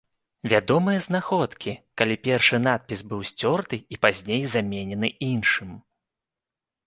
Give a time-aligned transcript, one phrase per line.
[0.51, 5.69] Вядомыя знаходкі, калі першы надпіс быў сцёрты і пазней заменены іншым.